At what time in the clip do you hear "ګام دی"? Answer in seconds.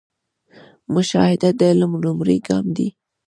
2.47-2.87